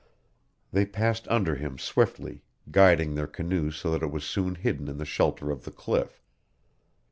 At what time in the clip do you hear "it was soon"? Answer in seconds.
4.01-4.55